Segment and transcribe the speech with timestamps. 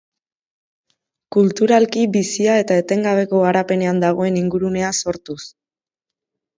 [1.35, 5.41] Kulturalki bizia eta etengabeko garapenean dagoen ingurunea sortuz.